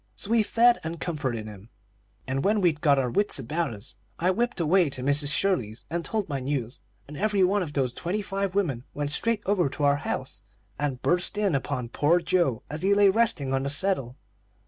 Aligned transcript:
So 0.15 0.31
we 0.31 0.41
fed 0.41 0.79
and 0.83 0.99
comforted 0.99 1.45
him; 1.45 1.69
and 2.25 2.43
when 2.43 2.59
we'd 2.59 2.81
got 2.81 2.97
our 2.97 3.11
wits 3.11 3.37
about 3.37 3.71
us, 3.75 3.97
I 4.17 4.31
whipped 4.31 4.59
away 4.59 4.89
to 4.89 5.03
Mrs. 5.03 5.31
Shirley's 5.31 5.85
and 5.91 6.03
told 6.03 6.27
my 6.27 6.39
news, 6.39 6.79
and 7.07 7.15
every 7.15 7.43
one 7.43 7.61
of 7.61 7.73
those 7.73 7.93
twenty 7.93 8.23
five 8.23 8.55
women 8.55 8.83
went 8.95 9.11
straight 9.11 9.43
over 9.45 9.69
to 9.69 9.83
our 9.83 9.97
house 9.97 10.41
and 10.79 11.03
burst 11.03 11.37
in 11.37 11.53
upon 11.53 11.89
poor 11.89 12.19
Joe, 12.19 12.63
as 12.67 12.81
he 12.81 12.95
lay 12.95 13.09
resting 13.09 13.53
on 13.53 13.61
the 13.61 13.69
settle. 13.69 14.17